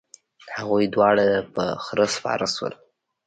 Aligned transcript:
هغوی 0.57 0.85
دواړه 0.95 1.25
په 1.53 1.63
خره 1.85 2.05
سپاره 2.15 2.47
شول. 2.55 2.73